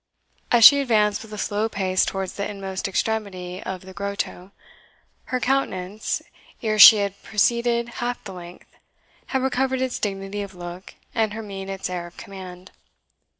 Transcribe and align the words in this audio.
As 0.51 0.65
she 0.65 0.79
advanced 0.81 1.21
with 1.21 1.31
a 1.31 1.37
slow 1.37 1.69
pace 1.69 2.05
towards 2.05 2.33
the 2.33 2.49
inmost 2.49 2.87
extremity 2.87 3.61
of 3.61 3.81
the 3.81 3.93
grotto, 3.93 4.49
her 5.25 5.39
countenance, 5.39 6.23
ere 6.63 6.79
she 6.79 6.95
had 6.97 7.21
proceeded 7.21 7.89
half 8.01 8.23
the 8.23 8.33
length, 8.33 8.75
had 9.27 9.43
recovered 9.43 9.79
its 9.79 9.99
dignity 9.99 10.41
of 10.41 10.55
look, 10.55 10.95
and 11.13 11.33
her 11.35 11.43
mien 11.43 11.69
its 11.69 11.87
air 11.87 12.07
of 12.07 12.17
command. 12.17 12.71